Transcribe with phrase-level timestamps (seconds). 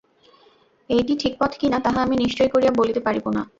[0.89, 3.41] এইটি ঠিক পথ কিনা, তাহা আমি নিশ্চয় করিয়া বলিতে পারিব না।